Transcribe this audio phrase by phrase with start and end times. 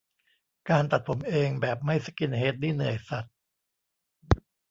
[0.69, 3.25] การตัดผมเองแบบไม่สกินเฮดนี่เหนื่อยสัส